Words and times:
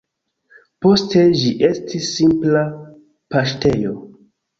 Poste 0.85 1.25
ĝi 1.41 1.51
estis 1.67 2.07
simpla 2.13 2.63
paŝtejo. 3.35 3.93